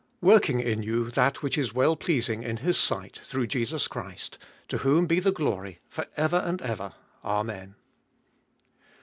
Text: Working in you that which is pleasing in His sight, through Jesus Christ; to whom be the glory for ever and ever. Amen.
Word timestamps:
Working 0.23 0.59
in 0.61 0.81
you 0.81 1.11
that 1.11 1.43
which 1.43 1.59
is 1.59 1.73
pleasing 1.73 2.41
in 2.41 2.57
His 2.57 2.79
sight, 2.79 3.19
through 3.23 3.45
Jesus 3.45 3.87
Christ; 3.87 4.39
to 4.69 4.79
whom 4.79 5.05
be 5.05 5.19
the 5.19 5.31
glory 5.31 5.77
for 5.87 6.07
ever 6.17 6.37
and 6.37 6.59
ever. 6.59 6.93
Amen. 7.23 7.75